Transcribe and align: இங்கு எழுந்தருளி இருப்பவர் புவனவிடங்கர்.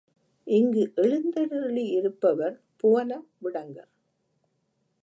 இங்கு 0.47 0.91
எழுந்தருளி 0.95 1.83
இருப்பவர் 1.89 2.61
புவனவிடங்கர். 2.83 3.91